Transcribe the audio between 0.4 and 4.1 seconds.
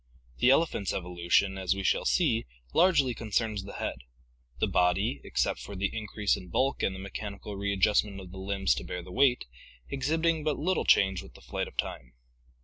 elephants' evolution, as we shall see, largely concerns the head;